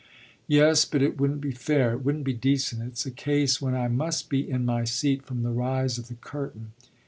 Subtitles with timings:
[0.47, 3.87] "Yes, but it wouldn't be fair, it wouldn't be decent: it's a case when I
[3.87, 6.71] must be in my seat from the rise of the curtain."